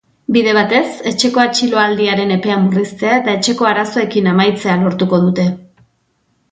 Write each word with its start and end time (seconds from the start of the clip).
Bide 0.35 0.53
batez, 0.57 0.85
etxeko 1.11 1.41
atxiloaldiaren 1.43 2.33
epea 2.37 2.57
murriztea 2.65 3.13
eta 3.21 3.37
etxeko 3.41 3.69
arazoekin 3.75 4.35
amaitzea 4.35 4.83
lortuko 4.85 5.25
dute. 5.29 5.51